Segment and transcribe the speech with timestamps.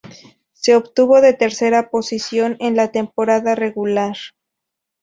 [0.53, 4.15] Se obtuvo la tercera posición en la temporada regular.